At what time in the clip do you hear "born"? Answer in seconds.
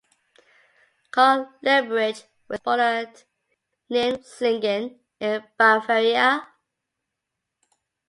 2.61-2.79